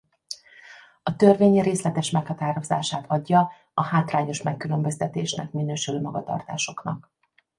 [1.03, 7.11] A törvény részletes meghatározását adja a hátrányos megkülönböztetésnek minősülő magatartásoknak.